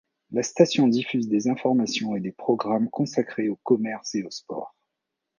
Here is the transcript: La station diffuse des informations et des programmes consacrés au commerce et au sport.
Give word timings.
La 0.31 0.41
station 0.41 0.87
diffuse 0.87 1.27
des 1.29 1.47
informations 1.47 2.15
et 2.15 2.19
des 2.19 2.31
programmes 2.31 2.89
consacrés 2.89 3.49
au 3.49 3.55
commerce 3.57 4.15
et 4.15 4.23
au 4.23 4.31
sport. 4.31 4.75